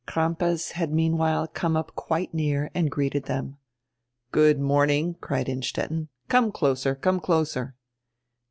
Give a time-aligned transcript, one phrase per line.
[0.07, 3.59] Crampas had meanwhile come up quite near and greeted diem.
[4.31, 6.09] "Good morning," cried Innstetten.
[6.27, 7.75] "Come closer, come closer."